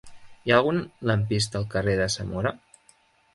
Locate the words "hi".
0.45-0.53